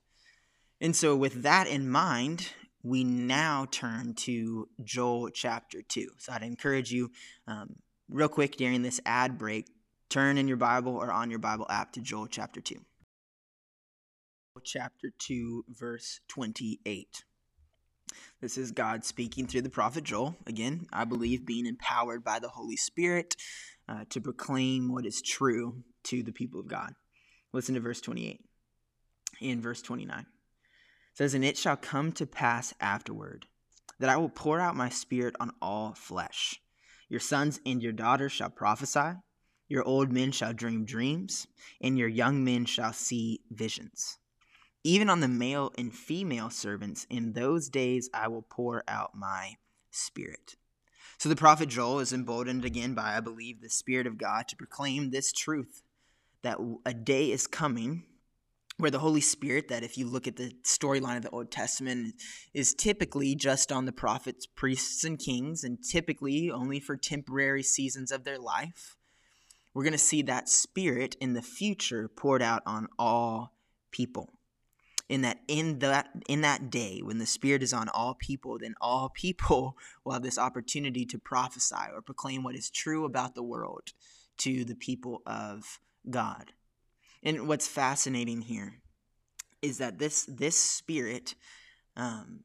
And 0.81 0.95
so 0.95 1.17
with 1.17 1.43
that 1.43 1.67
in 1.67 1.89
mind 1.89 2.49
we 2.83 3.05
now 3.05 3.67
turn 3.71 4.15
to 4.15 4.69
joel 4.85 5.31
chapter 5.31 5.83
2 5.83 6.09
so 6.19 6.33
i'd 6.33 6.43
encourage 6.43 6.93
you 6.93 7.11
um, 7.47 7.77
real 8.09 8.29
quick 8.29 8.57
during 8.57 8.83
this 8.83 9.01
ad 9.07 9.39
break 9.39 9.67
turn 10.11 10.37
in 10.39 10.49
your 10.49 10.57
bible 10.57 10.95
or 10.95 11.11
on 11.11 11.31
your 11.31 11.39
bible 11.39 11.67
app 11.71 11.93
to 11.93 12.01
joel 12.01 12.27
chapter 12.27 12.61
2 12.61 12.77
chapter 14.65 15.13
2 15.19 15.65
verse 15.69 16.21
28 16.29 17.25
this 18.41 18.59
is 18.59 18.73
God 18.73 19.05
speaking 19.05 19.47
through 19.47 19.63
the 19.63 19.71
prophet 19.71 20.05
Joel. 20.05 20.37
Again, 20.47 20.87
I 20.93 21.05
believe 21.05 21.47
being 21.47 21.67
empowered 21.67 22.25
by 22.25 22.39
the 22.39 22.49
Holy 22.49 22.77
Spirit 22.77 23.37
uh, 23.89 24.05
to 24.11 24.21
proclaim 24.21 24.93
what 24.93 25.07
is 25.07 25.23
true 25.23 25.83
to 26.05 26.23
the 26.23 26.33
people 26.33 26.61
of 26.61 26.69
God. 26.69 26.95
Listen 27.53 27.75
to 27.75 27.81
verse 27.81 28.01
28 28.01 28.41
and 29.41 29.63
verse 29.63 29.83
29. 29.83 30.19
It 30.19 30.27
says, 31.15 31.35
And 31.35 31.45
it 31.45 31.57
shall 31.57 31.77
come 31.77 32.13
to 32.13 32.27
pass 32.27 32.75
afterward 32.81 33.47
that 33.99 34.11
I 34.11 34.17
will 34.17 34.29
pour 34.29 34.59
out 34.61 34.75
my 34.75 34.89
spirit 34.89 35.37
on 35.39 35.53
all 35.61 35.95
flesh. 35.95 36.61
Your 37.09 37.21
sons 37.21 37.61
and 37.67 37.83
your 37.83 37.93
daughters 37.93 38.33
shall 38.33 38.51
prophesy, 38.51 39.13
your 39.69 39.85
old 39.85 40.11
men 40.11 40.33
shall 40.33 40.53
dream 40.53 40.85
dreams, 40.85 41.47
and 41.81 41.99
your 41.99 42.09
young 42.09 42.43
men 42.43 42.65
shall 42.65 42.93
see 42.93 43.41
visions 43.51 44.19
even 44.85 45.09
on 45.09 45.21
the 45.21 45.29
male 45.29 45.73
and 45.79 45.95
female 45.95 46.51
servants. 46.51 47.07
In 47.11 47.33
those 47.33 47.69
days 47.69 48.11
I 48.13 48.29
will 48.29 48.43
pour 48.43 48.83
out 48.89 49.15
my 49.15 49.57
spirit. 49.91 50.57
So 51.19 51.29
the 51.29 51.37
prophet 51.37 51.69
Joel 51.69 52.01
is 52.01 52.13
emboldened 52.13 52.65
again 52.65 52.95
by, 52.95 53.17
I 53.17 53.21
believe, 53.21 53.61
the 53.61 53.71
Spirit 53.71 54.09
of 54.09 54.19
God 54.19 54.49
to 54.49 54.57
proclaim 54.57 55.11
this 55.11 55.33
truth 55.33 55.83
that 56.43 56.59
a 56.85 56.93
day 56.93 57.31
is 57.31 57.47
coming 57.47 58.03
where 58.79 58.91
the 58.91 58.99
Holy 58.99 59.21
Spirit, 59.21 59.69
that 59.69 59.85
if 59.85 59.97
you 59.97 60.09
look 60.09 60.27
at 60.27 60.35
the 60.35 60.53
storyline 60.65 61.17
of 61.17 61.23
the 61.23 61.31
Old 61.31 61.53
Testament, 61.53 62.15
is 62.53 62.75
typically 62.75 63.37
just 63.37 63.71
on 63.71 63.85
the 63.85 63.93
prophets, 63.93 64.47
priests, 64.47 65.05
and 65.05 65.19
kings, 65.19 65.63
and 65.63 65.79
typically 65.89 66.51
only 66.51 66.81
for 66.81 66.97
temporary 66.97 67.63
seasons 67.63 68.11
of 68.11 68.25
their 68.25 68.39
life. 68.39 68.97
We're 69.75 69.85
going 69.85 69.93
to 69.93 69.99
see 69.99 70.23
that 70.23 70.49
Spirit 70.49 71.17
in 71.21 71.35
the 71.35 71.43
future 71.43 72.09
poured 72.09 72.43
out 72.43 72.63
on 72.67 72.89
all 72.99 73.55
people 73.93 74.33
in 75.13 75.23
that 75.23 75.41
in 75.49 75.79
that 75.81 76.09
in 76.29 76.41
that 76.41 76.71
day 76.71 77.01
when 77.03 77.19
the 77.19 77.27
spirit 77.27 77.63
is 77.63 77.73
on 77.73 77.89
all 77.91 78.15
people 78.15 78.59
then 78.59 78.75
all 78.81 79.11
people 79.15 79.77
will 80.05 80.15
have 80.15 80.23
this 80.23 80.39
opportunity 80.39 81.07
to 81.07 81.19
prophesy 81.19 81.87
or 81.95 82.03
proclaim 82.03 82.43
what 82.43 82.57
is 82.57 82.71
true 82.71 83.05
about 83.05 83.35
the 83.35 83.43
world 83.43 83.93
to 84.39 84.65
the 84.65 84.77
people 84.77 85.23
of 85.27 85.81
god 86.11 86.53
And 87.23 87.49
what's 87.49 87.69
fascinating 87.69 88.43
here 88.43 88.81
is 89.63 89.79
that 89.79 89.99
this 89.99 90.25
this 90.27 90.59
spirit 90.59 91.35
um, 91.97 92.41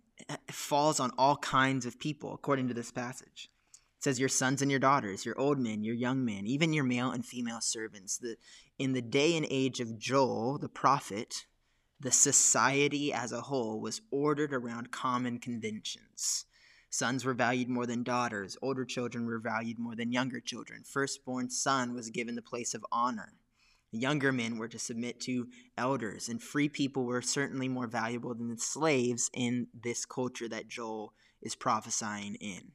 falls 0.52 1.00
on 1.00 1.12
all 1.18 1.38
kinds 1.38 1.86
of 1.86 2.00
people, 2.00 2.34
according 2.34 2.68
to 2.68 2.74
this 2.74 2.92
passage. 2.92 3.50
It 3.98 4.04
says, 4.04 4.20
Your 4.20 4.30
sons 4.30 4.62
and 4.62 4.72
your 4.72 4.80
daughters, 4.80 5.26
your 5.26 5.40
old 5.40 5.60
men, 5.60 5.84
your 5.84 5.96
young 5.96 6.26
men, 6.26 6.46
even 6.48 6.74
your 6.74 6.84
male 6.84 7.12
and 7.12 7.26
female 7.26 7.62
servants. 7.62 8.18
The, 8.18 8.36
in 8.78 8.94
the 8.94 9.02
day 9.02 9.36
and 9.38 9.48
age 9.50 9.80
of 9.80 9.98
Joel, 9.98 10.60
the 10.60 10.70
prophet, 10.70 11.46
the 12.00 12.12
society 12.12 13.12
as 13.12 13.32
a 13.32 13.42
whole 13.42 13.80
was 13.80 14.02
ordered 14.12 14.54
around 14.54 14.92
common 14.92 15.40
conventions. 15.40 16.46
Sons 16.90 17.26
were 17.26 17.34
valued 17.34 17.70
more 17.70 17.86
than 17.86 18.04
daughters, 18.04 18.58
older 18.62 18.86
children 18.86 19.26
were 19.26 19.40
valued 19.40 19.78
more 19.78 19.96
than 19.96 20.12
younger 20.12 20.40
children. 20.40 20.84
Firstborn 20.86 21.50
son 21.50 21.94
was 21.94 22.10
given 22.10 22.36
the 22.36 22.42
place 22.42 22.74
of 22.74 22.86
honor. 22.92 23.34
Younger 23.92 24.32
men 24.32 24.58
were 24.58 24.68
to 24.68 24.80
submit 24.80 25.20
to 25.22 25.48
elders, 25.78 26.30
and 26.30 26.42
free 26.42 26.70
people 26.70 27.06
were 27.06 27.22
certainly 27.22 27.68
more 27.68 27.88
valuable 27.88 28.34
than 28.36 28.50
the 28.50 28.58
slaves 28.58 29.30
in 29.34 29.68
this 29.74 30.06
culture 30.06 30.48
that 30.50 30.68
Joel 30.68 31.14
is 31.42 31.56
prophesying 31.56 32.36
in. 32.36 32.72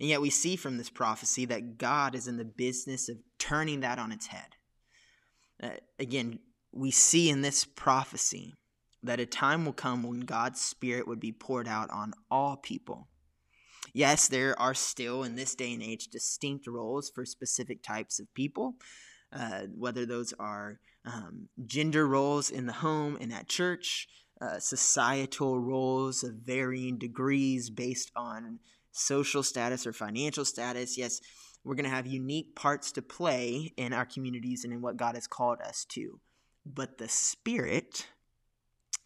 And 0.00 0.08
yet, 0.08 0.20
we 0.20 0.30
see 0.30 0.56
from 0.56 0.76
this 0.76 0.90
prophecy 0.90 1.44
that 1.46 1.78
God 1.78 2.14
is 2.14 2.26
in 2.26 2.36
the 2.36 2.44
business 2.44 3.08
of 3.08 3.18
turning 3.38 3.80
that 3.80 3.98
on 3.98 4.12
its 4.12 4.26
head. 4.26 4.56
Uh, 5.62 5.68
again, 5.98 6.40
we 6.74 6.90
see 6.90 7.30
in 7.30 7.42
this 7.42 7.64
prophecy 7.64 8.54
that 9.02 9.20
a 9.20 9.26
time 9.26 9.64
will 9.64 9.72
come 9.72 10.02
when 10.02 10.20
God's 10.20 10.60
Spirit 10.60 11.06
would 11.06 11.20
be 11.20 11.32
poured 11.32 11.68
out 11.68 11.90
on 11.90 12.14
all 12.30 12.56
people. 12.56 13.08
Yes, 13.92 14.28
there 14.28 14.58
are 14.58 14.74
still 14.74 15.22
in 15.22 15.36
this 15.36 15.54
day 15.54 15.72
and 15.72 15.82
age 15.82 16.08
distinct 16.08 16.66
roles 16.66 17.10
for 17.10 17.24
specific 17.24 17.82
types 17.82 18.18
of 18.18 18.32
people, 18.34 18.74
uh, 19.32 19.62
whether 19.76 20.04
those 20.04 20.32
are 20.40 20.80
um, 21.04 21.48
gender 21.66 22.08
roles 22.08 22.50
in 22.50 22.66
the 22.66 22.72
home 22.72 23.16
and 23.20 23.32
at 23.32 23.46
church, 23.46 24.08
uh, 24.40 24.58
societal 24.58 25.60
roles 25.60 26.24
of 26.24 26.34
varying 26.44 26.98
degrees 26.98 27.70
based 27.70 28.10
on 28.16 28.58
social 28.90 29.42
status 29.42 29.86
or 29.86 29.92
financial 29.92 30.44
status. 30.44 30.98
Yes, 30.98 31.20
we're 31.62 31.76
going 31.76 31.84
to 31.84 31.94
have 31.94 32.06
unique 32.06 32.56
parts 32.56 32.90
to 32.92 33.02
play 33.02 33.72
in 33.76 33.92
our 33.92 34.06
communities 34.06 34.64
and 34.64 34.72
in 34.72 34.80
what 34.80 34.96
God 34.96 35.14
has 35.14 35.26
called 35.26 35.60
us 35.60 35.84
to. 35.90 36.18
But 36.66 36.98
the 36.98 37.08
Spirit, 37.08 38.06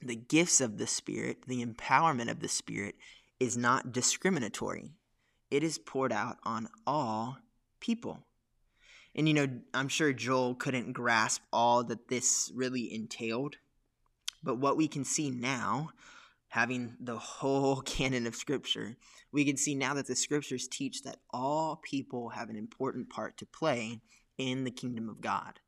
the 0.01 0.17
gifts 0.17 0.61
of 0.61 0.79
the 0.79 0.87
Spirit, 0.87 1.43
the 1.47 1.65
empowerment 1.65 2.31
of 2.31 2.41
the 2.41 2.49
Spirit 2.49 2.95
is 3.41 3.57
not 3.57 3.93
discriminatory. 3.93 4.93
It 5.51 5.63
is 5.63 5.79
poured 5.79 6.13
out 6.13 6.37
on 6.45 6.69
all 6.87 7.39
people. 7.81 8.21
And 9.15 9.27
you 9.27 9.35
know, 9.35 9.49
I'm 9.75 9.89
sure 9.89 10.13
Joel 10.13 10.55
couldn't 10.55 10.93
grasp 10.93 11.43
all 11.53 11.83
that 11.85 12.09
this 12.09 12.53
really 12.55 12.93
entailed. 12.93 13.57
But 14.43 14.59
what 14.59 14.77
we 14.77 14.87
can 14.87 15.05
see 15.05 15.31
now, 15.31 15.91
having 16.49 16.97
the 17.01 17.19
whole 17.19 17.81
canon 17.83 18.27
of 18.27 18.37
Scripture, 18.37 18.97
we 19.33 19.45
can 19.45 19.57
see 19.57 19.75
now 19.75 19.95
that 19.95 20.07
the 20.07 20.17
Scriptures 20.17 20.69
teach 20.69 21.03
that 21.03 21.19
all 21.31 21.77
people 21.83 22.31
have 22.31 22.51
an 22.51 22.57
important 22.57 23.11
part 23.11 23.37
to 23.39 23.47
play 23.47 24.01
in 24.37 24.65
the 24.65 24.71
kingdom 24.71 25.09
of 25.09 25.21
God. 25.21 25.59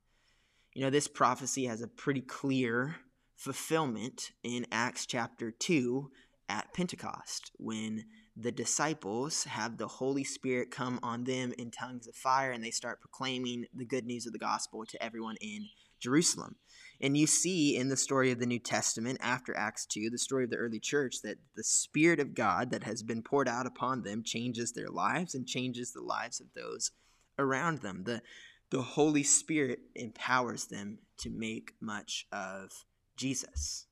You 0.73 0.83
know, 0.83 0.91
this 0.91 1.09
prophecy 1.09 1.65
has 1.67 1.83
a 1.83 1.89
pretty 1.89 2.21
clear 2.21 2.97
fulfillment 3.37 4.31
in 4.45 4.67
Acts 4.71 5.05
chapter 5.05 5.51
2 5.51 6.11
at 6.49 6.73
Pentecost 6.73 7.51
when 7.57 8.05
the 8.37 8.53
disciples 8.53 9.45
have 9.45 9.79
the 9.79 9.89
Holy 9.89 10.23
Spirit 10.23 10.71
come 10.71 11.01
on 11.03 11.25
them 11.25 11.53
in 11.59 11.73
tongues 11.73 12.07
of 12.07 12.15
fire 12.15 12.53
and 12.53 12.63
they 12.63 12.71
start 12.71 13.01
proclaiming 13.01 13.67
the 13.75 13.85
good 13.85 14.07
news 14.07 14.27
of 14.27 14.33
the 14.33 14.39
gospel 14.39 14.85
to 14.87 15.03
everyone 15.03 15.37
in 15.41 15.67
Jerusalem. 15.99 16.55
And 17.01 17.17
you 17.17 17.27
see 17.27 17.77
in 17.77 17.89
the 17.89 17.97
story 17.97 18.31
of 18.31 18.39
the 18.39 18.47
New 18.47 18.61
Testament 18.61 19.19
after 19.21 19.57
Acts 19.57 19.87
2, 19.87 20.09
the 20.09 20.19
story 20.19 20.45
of 20.45 20.51
the 20.51 20.57
early 20.57 20.79
church, 20.79 21.21
that 21.23 21.39
the 21.57 21.65
Spirit 21.65 22.21
of 22.21 22.35
God 22.35 22.71
that 22.71 22.85
has 22.85 23.03
been 23.03 23.23
poured 23.23 23.49
out 23.49 23.67
upon 23.67 24.03
them 24.03 24.23
changes 24.23 24.73
their 24.73 24.89
lives 24.89 25.35
and 25.35 25.49
changes 25.49 25.93
the 25.93 26.03
lives 26.03 26.41
of 26.41 26.47
those 26.55 26.93
around 27.39 27.79
them. 27.79 28.05
The, 28.05 28.23
the 28.71 28.83
Holy 28.83 29.23
Spirit 29.23 29.81
empowers 29.95 30.67
them 30.67 30.99
to 31.19 31.31
make 31.31 31.73
much 31.81 32.27
of 32.33 32.85
Jesus. 33.17 33.87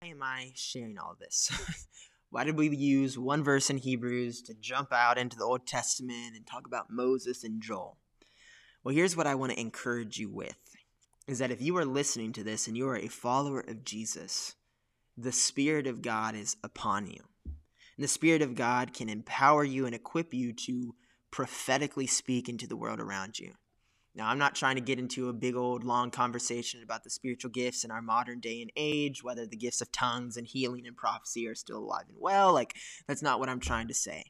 Why 0.00 0.08
am 0.08 0.22
I 0.22 0.52
sharing 0.54 0.98
all 0.98 1.16
this? 1.18 1.86
Why 2.30 2.44
did 2.44 2.56
we 2.56 2.68
use 2.68 3.18
one 3.18 3.42
verse 3.42 3.70
in 3.70 3.78
Hebrews 3.78 4.42
to 4.42 4.54
jump 4.54 4.92
out 4.92 5.18
into 5.18 5.36
the 5.36 5.44
Old 5.44 5.66
Testament 5.66 6.36
and 6.36 6.46
talk 6.46 6.66
about 6.66 6.90
Moses 6.90 7.44
and 7.44 7.60
Joel? 7.62 7.96
Well, 8.82 8.94
here's 8.94 9.16
what 9.16 9.26
I 9.26 9.34
want 9.34 9.52
to 9.52 9.60
encourage 9.60 10.18
you 10.18 10.30
with 10.30 10.56
is 11.26 11.38
that 11.38 11.50
if 11.50 11.60
you 11.60 11.76
are 11.76 11.84
listening 11.84 12.32
to 12.32 12.42
this 12.42 12.66
and 12.66 12.76
you 12.76 12.88
are 12.88 12.96
a 12.96 13.08
follower 13.08 13.60
of 13.60 13.84
Jesus, 13.84 14.54
the 15.16 15.32
Spirit 15.32 15.86
of 15.86 16.02
God 16.02 16.34
is 16.34 16.56
upon 16.64 17.06
you. 17.06 17.22
And 17.44 18.04
the 18.04 18.08
Spirit 18.08 18.42
of 18.42 18.54
God 18.54 18.94
can 18.94 19.08
empower 19.08 19.62
you 19.62 19.86
and 19.86 19.94
equip 19.94 20.32
you 20.32 20.52
to 20.52 20.94
prophetically 21.30 22.06
speak 22.06 22.48
into 22.48 22.66
the 22.66 22.76
world 22.76 23.00
around 23.00 23.38
you. 23.38 23.54
Now, 24.14 24.28
I'm 24.28 24.38
not 24.38 24.56
trying 24.56 24.74
to 24.74 24.80
get 24.80 24.98
into 24.98 25.28
a 25.28 25.32
big 25.32 25.54
old 25.54 25.84
long 25.84 26.10
conversation 26.10 26.82
about 26.82 27.04
the 27.04 27.10
spiritual 27.10 27.50
gifts 27.50 27.84
in 27.84 27.92
our 27.92 28.02
modern 28.02 28.40
day 28.40 28.60
and 28.60 28.72
age, 28.74 29.22
whether 29.22 29.46
the 29.46 29.56
gifts 29.56 29.80
of 29.80 29.92
tongues 29.92 30.36
and 30.36 30.46
healing 30.46 30.86
and 30.86 30.96
prophecy 30.96 31.46
are 31.46 31.54
still 31.54 31.78
alive 31.78 32.06
and 32.08 32.18
well. 32.18 32.52
Like, 32.52 32.74
that's 33.06 33.22
not 33.22 33.38
what 33.38 33.48
I'm 33.48 33.60
trying 33.60 33.86
to 33.88 33.94
say. 33.94 34.24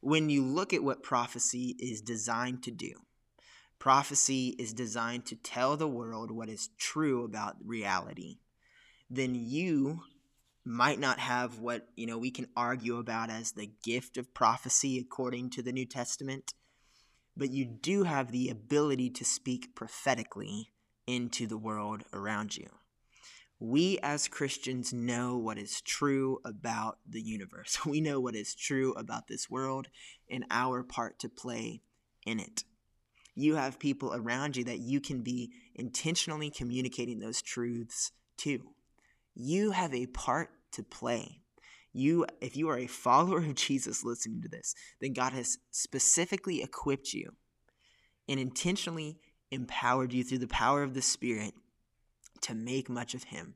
When 0.00 0.28
you 0.28 0.44
look 0.44 0.74
at 0.74 0.84
what 0.84 1.02
prophecy 1.02 1.74
is 1.78 2.02
designed 2.02 2.62
to 2.64 2.70
do, 2.70 2.92
prophecy 3.78 4.54
is 4.58 4.74
designed 4.74 5.24
to 5.26 5.36
tell 5.36 5.76
the 5.76 5.88
world 5.88 6.30
what 6.30 6.50
is 6.50 6.68
true 6.78 7.24
about 7.24 7.56
reality, 7.64 8.38
then 9.08 9.34
you 9.34 10.02
might 10.68 11.00
not 11.00 11.18
have 11.18 11.58
what, 11.58 11.88
you 11.96 12.06
know, 12.06 12.18
we 12.18 12.30
can 12.30 12.46
argue 12.56 12.98
about 12.98 13.30
as 13.30 13.52
the 13.52 13.70
gift 13.82 14.16
of 14.16 14.34
prophecy 14.34 14.98
according 14.98 15.50
to 15.50 15.62
the 15.62 15.72
New 15.72 15.86
Testament 15.86 16.54
but 17.38 17.52
you 17.52 17.64
do 17.64 18.02
have 18.02 18.32
the 18.32 18.50
ability 18.50 19.08
to 19.10 19.24
speak 19.24 19.74
prophetically 19.76 20.72
into 21.06 21.46
the 21.46 21.56
world 21.56 22.02
around 22.12 22.56
you. 22.56 22.68
We 23.60 23.98
as 24.02 24.28
Christians 24.28 24.92
know 24.92 25.38
what 25.38 25.56
is 25.56 25.80
true 25.80 26.40
about 26.44 26.98
the 27.08 27.22
universe. 27.22 27.78
We 27.86 28.00
know 28.00 28.20
what 28.20 28.34
is 28.34 28.54
true 28.54 28.92
about 28.94 29.28
this 29.28 29.48
world 29.48 29.88
and 30.28 30.44
our 30.50 30.82
part 30.82 31.20
to 31.20 31.28
play 31.28 31.80
in 32.26 32.40
it. 32.40 32.64
You 33.34 33.54
have 33.54 33.78
people 33.78 34.12
around 34.14 34.56
you 34.56 34.64
that 34.64 34.80
you 34.80 35.00
can 35.00 35.22
be 35.22 35.52
intentionally 35.76 36.50
communicating 36.50 37.20
those 37.20 37.40
truths 37.40 38.10
to. 38.38 38.60
You 39.34 39.70
have 39.70 39.94
a 39.94 40.06
part 40.06 40.50
to 40.72 40.82
play 40.82 41.42
you 41.92 42.26
if 42.40 42.56
you 42.56 42.68
are 42.68 42.78
a 42.78 42.86
follower 42.86 43.38
of 43.38 43.54
Jesus 43.54 44.04
listening 44.04 44.42
to 44.42 44.48
this, 44.48 44.74
then 45.00 45.12
God 45.12 45.32
has 45.32 45.58
specifically 45.70 46.62
equipped 46.62 47.12
you 47.12 47.32
and 48.28 48.38
intentionally 48.38 49.18
empowered 49.50 50.12
you 50.12 50.22
through 50.22 50.38
the 50.38 50.46
power 50.46 50.82
of 50.82 50.94
the 50.94 51.02
Spirit 51.02 51.54
to 52.42 52.54
make 52.54 52.88
much 52.88 53.14
of 53.14 53.24
him. 53.24 53.54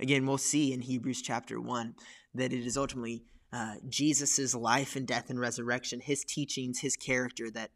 Again, 0.00 0.26
we'll 0.26 0.38
see 0.38 0.72
in 0.72 0.82
Hebrews 0.82 1.22
chapter 1.22 1.60
1 1.60 1.94
that 2.34 2.52
it 2.52 2.66
is 2.66 2.76
ultimately 2.76 3.24
uh, 3.52 3.76
Jesus' 3.88 4.54
life 4.54 4.96
and 4.96 5.06
death 5.06 5.30
and 5.30 5.38
resurrection, 5.38 6.00
his 6.00 6.24
teachings, 6.24 6.80
his 6.80 6.96
character 6.96 7.50
that 7.52 7.70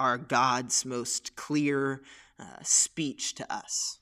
are 0.00 0.18
God's 0.18 0.84
most 0.84 1.36
clear 1.36 2.02
uh, 2.38 2.62
speech 2.62 3.34
to 3.34 3.52
us. 3.52 3.98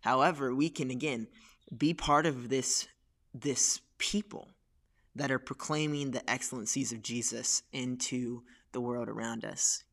However, 0.00 0.54
we 0.54 0.70
can 0.70 0.90
again 0.90 1.28
be 1.76 1.94
part 1.94 2.26
of 2.26 2.48
this, 2.48 2.88
this 3.34 3.80
people 3.98 4.48
that 5.14 5.30
are 5.30 5.38
proclaiming 5.38 6.10
the 6.10 6.28
excellencies 6.30 6.92
of 6.92 7.02
Jesus 7.02 7.62
into 7.72 8.42
the 8.72 8.80
world 8.80 9.08
around 9.08 9.44
us. 9.44 9.84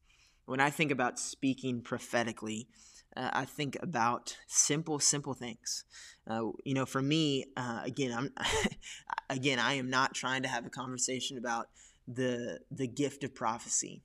When 0.46 0.60
I 0.60 0.70
think 0.70 0.92
about 0.92 1.20
speaking 1.20 1.82
prophetically, 1.82 2.68
uh, 3.16 3.30
I 3.34 3.46
think 3.46 3.78
about 3.82 4.38
simple, 4.48 5.00
simple 5.00 5.34
things. 5.34 5.84
Uh, 6.30 6.52
you 6.64 6.74
know, 6.74 6.86
for 6.86 7.02
me, 7.02 7.46
uh, 7.58 7.82
again, 7.84 8.14
I'm 8.14 8.32
again, 9.30 9.60
I 9.60 9.74
am 9.74 9.90
not 9.90 10.14
trying 10.14 10.44
to 10.44 10.48
have 10.48 10.66
a 10.66 10.70
conversation 10.70 11.38
about 11.38 11.68
the 12.08 12.60
the 12.72 12.88
gift 12.88 13.24
of 13.24 13.34
prophecy. 13.34 14.04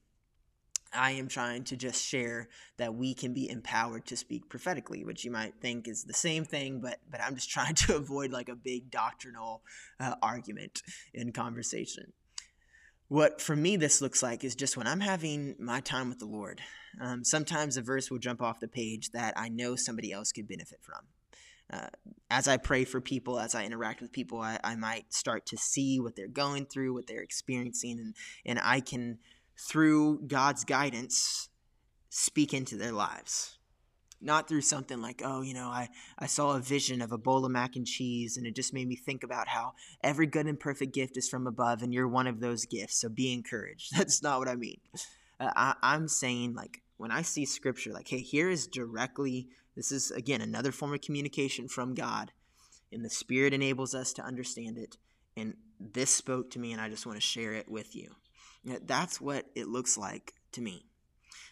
I 0.95 1.13
am 1.13 1.29
trying 1.29 1.65
to 1.65 1.77
just 1.77 2.05
share 2.05 2.49
that 2.77 2.95
we 2.95 3.15
can 3.15 3.33
be 3.33 3.49
empowered 3.49 4.07
to 4.07 4.17
speak 4.17 4.49
prophetically, 4.49 5.05
which 5.05 5.25
you 5.25 5.31
might 5.31 5.55
think 5.61 5.89
is 5.89 6.05
the 6.05 6.13
same 6.13 6.45
thing, 6.45 6.81
but 6.81 6.99
but 7.11 7.21
I'm 7.23 7.35
just 7.35 7.51
trying 7.57 7.75
to 7.75 7.97
avoid 7.97 8.31
like 8.31 8.49
a 8.49 8.55
big 8.55 8.91
doctrinal 8.91 9.63
uh, 10.01 10.15
argument 10.23 10.83
in 11.15 11.33
conversation. 11.33 12.13
What 13.09 13.41
for 13.41 13.55
me 13.55 13.77
this 13.77 14.01
looks 14.01 14.23
like 14.23 14.43
is 14.45 14.55
just 14.55 14.77
when 14.77 14.87
I'm 14.87 15.01
having 15.01 15.55
my 15.59 15.81
time 15.81 16.09
with 16.09 16.19
the 16.19 16.27
Lord. 16.27 16.61
Um, 17.01 17.25
sometimes 17.25 17.77
a 17.77 17.83
verse 17.83 18.11
will 18.11 18.19
jump 18.19 18.43
off 18.43 18.61
the 18.61 18.69
page 18.69 19.11
that 19.11 19.35
I 19.37 19.49
know 19.49 19.77
somebody 19.77 20.13
else 20.13 20.33
could 20.33 20.49
benefit 20.49 20.81
from. 20.83 21.07
Uh, 21.73 21.89
as 22.31 22.49
I 22.49 22.59
pray 22.59 22.85
for 22.85 23.01
people, 23.01 23.39
as 23.39 23.55
I 23.55 23.65
interact 23.65 24.03
with 24.03 24.13
people, 24.13 24.41
I, 24.41 24.59
I 24.63 24.77
might 24.77 25.13
start 25.13 25.47
to 25.47 25.57
see 25.57 26.01
what 26.01 26.17
they're 26.17 26.29
going 26.29 26.67
through, 26.67 26.93
what 26.93 27.07
they're 27.07 27.23
experiencing, 27.23 27.99
and 27.99 28.15
and 28.45 28.59
I 28.63 28.81
can 28.81 29.19
through 29.69 30.23
God's 30.27 30.65
guidance, 30.65 31.49
speak 32.11 32.53
into 32.53 32.77
their 32.77 32.93
lives. 32.93 33.59
not 34.23 34.49
through 34.49 34.61
something 34.61 35.03
like, 35.03 35.21
oh, 35.25 35.43
you 35.43 35.53
know, 35.53 35.67
I, 35.67 35.89
I 36.19 36.27
saw 36.27 36.53
a 36.57 36.61
vision 36.61 37.03
of 37.03 37.13
a 37.13 37.19
bowl 37.19 37.45
of 37.45 37.51
mac 37.51 37.77
and 37.77 37.87
cheese, 37.87 38.37
and 38.37 38.47
it 38.47 38.55
just 38.55 38.73
made 38.73 38.87
me 38.87 38.97
think 38.97 39.25
about 39.25 39.49
how 39.49 39.73
every 40.03 40.27
good 40.27 40.47
and 40.47 40.59
perfect 40.59 40.95
gift 40.95 41.17
is 41.17 41.29
from 41.29 41.47
above, 41.47 41.83
and 41.83 41.93
you're 41.93 42.09
one 42.09 42.29
of 42.29 42.41
those 42.41 42.65
gifts, 42.65 43.01
so 43.01 43.09
be 43.09 43.33
encouraged. 43.33 43.91
That's 43.97 44.23
not 44.23 44.39
what 44.39 44.49
I 44.49 44.55
mean. 44.55 44.81
Uh, 45.41 45.51
I, 45.57 45.75
I'm 45.83 46.09
saying, 46.09 46.55
like, 46.55 46.83
when 46.97 47.11
I 47.11 47.23
see 47.23 47.45
scripture, 47.45 47.93
like, 47.93 48.09
hey, 48.09 48.21
here 48.21 48.49
is 48.49 48.69
directly, 48.69 49.49
this 49.75 49.91
is, 49.91 50.13
again, 50.13 50.41
another 50.41 50.71
form 50.71 50.95
of 50.95 51.01
communication 51.01 51.67
from 51.67 51.95
God, 51.95 52.33
and 52.93 53.05
the 53.05 53.11
Spirit 53.11 53.53
enables 53.53 53.95
us 53.95 54.13
to 54.15 54.23
understand 54.23 54.79
it, 54.79 54.99
and 55.37 55.55
this 55.81 56.11
spoke 56.11 56.51
to 56.53 56.61
me, 56.61 56.73
and 56.73 56.81
I 56.81 56.89
just 56.89 57.07
want 57.07 57.17
to 57.17 57.27
share 57.27 57.55
it 57.55 57.69
with 57.69 57.97
you. 57.97 58.15
That's 58.65 59.21
what 59.21 59.47
it 59.55 59.69
looks 59.69 59.97
like 59.97 60.35
to 60.53 60.61
me. 60.61 60.87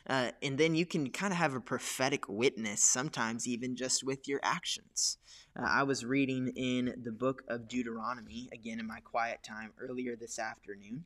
Uh, 0.07 0.31
and 0.43 0.57
then 0.59 0.75
you 0.75 0.87
can 0.87 1.11
kind 1.11 1.33
of 1.33 1.39
have 1.39 1.55
a 1.55 1.61
prophetic 1.61 2.29
witness, 2.29 2.83
sometimes 2.83 3.47
even 3.47 3.77
just 3.77 4.03
with 4.03 4.27
your 4.27 4.41
actions. 4.43 5.19
Uh, 5.59 5.67
I 5.69 5.83
was 5.83 6.05
reading 6.05 6.53
in 6.57 6.95
the 7.03 7.13
book 7.13 7.43
of 7.49 7.69
Deuteronomy, 7.69 8.49
again 8.53 8.81
in 8.81 8.87
my 8.87 9.01
quiet 9.01 9.43
time 9.43 9.73
earlier 9.79 10.17
this 10.17 10.39
afternoon. 10.39 11.05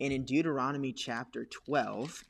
And 0.00 0.12
in 0.12 0.24
Deuteronomy 0.24 0.92
chapter 0.92 1.44
12, 1.44 2.24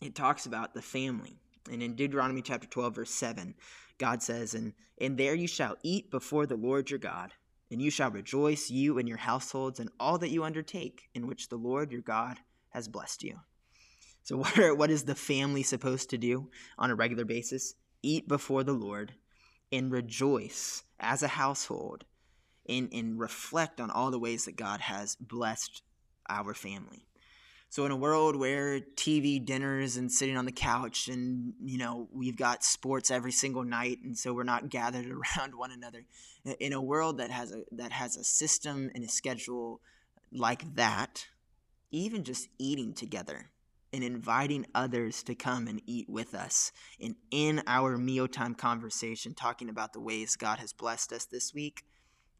it 0.00 0.14
talks 0.14 0.46
about 0.46 0.74
the 0.74 0.82
family. 0.82 1.36
And 1.70 1.82
in 1.82 1.94
Deuteronomy 1.94 2.42
chapter 2.42 2.68
12, 2.68 2.94
verse 2.94 3.10
7, 3.10 3.54
God 3.98 4.22
says, 4.22 4.54
And, 4.54 4.72
and 5.00 5.18
there 5.18 5.34
you 5.34 5.48
shall 5.48 5.76
eat 5.82 6.10
before 6.10 6.46
the 6.46 6.56
Lord 6.56 6.90
your 6.90 6.98
God, 6.98 7.32
and 7.70 7.82
you 7.82 7.90
shall 7.90 8.10
rejoice, 8.10 8.70
you 8.70 8.98
and 8.98 9.08
your 9.08 9.18
households, 9.18 9.80
and 9.80 9.90
all 9.98 10.18
that 10.18 10.30
you 10.30 10.44
undertake, 10.44 11.08
in 11.14 11.26
which 11.26 11.48
the 11.48 11.56
Lord 11.56 11.92
your 11.92 12.02
God 12.02 12.38
has 12.70 12.88
blessed 12.88 13.22
you. 13.22 13.40
So, 14.22 14.36
what, 14.38 14.58
are, 14.58 14.74
what 14.74 14.90
is 14.90 15.04
the 15.04 15.14
family 15.14 15.62
supposed 15.62 16.10
to 16.10 16.18
do 16.18 16.50
on 16.78 16.90
a 16.90 16.94
regular 16.94 17.24
basis? 17.24 17.74
Eat 18.02 18.28
before 18.28 18.64
the 18.64 18.72
Lord 18.72 19.14
and 19.72 19.90
rejoice 19.90 20.84
as 21.00 21.22
a 21.22 21.28
household 21.28 22.04
and, 22.68 22.88
and 22.92 23.18
reflect 23.18 23.80
on 23.80 23.90
all 23.90 24.10
the 24.10 24.18
ways 24.18 24.44
that 24.44 24.56
God 24.56 24.80
has 24.80 25.16
blessed 25.16 25.82
our 26.28 26.54
family. 26.54 27.05
So 27.76 27.84
in 27.84 27.92
a 27.92 27.96
world 27.96 28.36
where 28.36 28.80
TV 28.80 29.44
dinners 29.44 29.98
and 29.98 30.10
sitting 30.10 30.38
on 30.38 30.46
the 30.46 30.50
couch 30.50 31.08
and 31.08 31.52
you 31.62 31.76
know 31.76 32.08
we've 32.10 32.34
got 32.34 32.64
sports 32.64 33.10
every 33.10 33.32
single 33.32 33.64
night 33.64 33.98
and 34.02 34.16
so 34.16 34.32
we're 34.32 34.44
not 34.44 34.70
gathered 34.70 35.04
around 35.04 35.54
one 35.54 35.70
another 35.70 36.06
in 36.58 36.72
a 36.72 36.80
world 36.80 37.18
that 37.18 37.30
has 37.30 37.52
a 37.52 37.64
that 37.72 37.92
has 37.92 38.16
a 38.16 38.24
system 38.24 38.90
and 38.94 39.04
a 39.04 39.08
schedule 39.08 39.82
like 40.32 40.74
that 40.76 41.26
even 41.90 42.24
just 42.24 42.48
eating 42.58 42.94
together 42.94 43.50
and 43.92 44.02
inviting 44.02 44.64
others 44.74 45.22
to 45.24 45.34
come 45.34 45.66
and 45.66 45.82
eat 45.86 46.08
with 46.08 46.34
us. 46.34 46.72
And 46.98 47.16
in 47.30 47.62
our 47.66 47.98
mealtime 47.98 48.54
conversation, 48.54 49.34
talking 49.34 49.68
about 49.68 49.92
the 49.92 50.00
ways 50.00 50.34
God 50.36 50.60
has 50.60 50.72
blessed 50.72 51.12
us 51.12 51.26
this 51.26 51.52
week, 51.52 51.84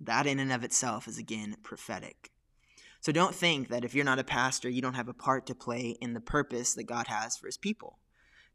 that 0.00 0.26
in 0.26 0.38
and 0.38 0.50
of 0.50 0.64
itself 0.64 1.06
is 1.06 1.18
again 1.18 1.56
prophetic. 1.62 2.30
So 3.06 3.12
don't 3.12 3.36
think 3.36 3.68
that 3.68 3.84
if 3.84 3.94
you're 3.94 4.04
not 4.04 4.18
a 4.18 4.24
pastor, 4.24 4.68
you 4.68 4.82
don't 4.82 4.94
have 4.94 5.06
a 5.06 5.14
part 5.14 5.46
to 5.46 5.54
play 5.54 5.96
in 6.00 6.12
the 6.12 6.20
purpose 6.20 6.74
that 6.74 6.88
God 6.88 7.06
has 7.06 7.36
for 7.36 7.46
his 7.46 7.56
people. 7.56 8.00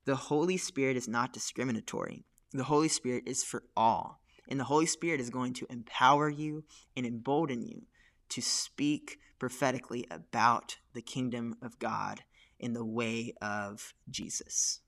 The 0.04 0.18
Holy 0.18 0.58
Spirit 0.58 0.98
is 0.98 1.08
not 1.08 1.32
discriminatory, 1.32 2.26
the 2.52 2.66
Holy 2.66 2.90
Spirit 2.90 3.24
is 3.26 3.46
for 3.46 3.64
all. 3.78 4.20
And 4.50 4.60
the 4.60 4.66
Holy 4.66 4.88
Spirit 4.88 5.22
is 5.22 5.30
going 5.30 5.54
to 5.54 5.68
empower 5.70 6.28
you 6.28 6.66
and 6.98 7.06
embolden 7.06 7.64
you 7.64 7.84
to 8.28 8.42
speak 8.42 9.20
prophetically 9.40 10.06
about 10.12 10.80
the 10.94 11.02
kingdom 11.02 11.56
of 11.62 11.80
God 11.80 12.26
in 12.60 12.74
the 12.74 12.84
way 12.84 13.34
of 13.42 13.94
Jesus. 14.10 14.82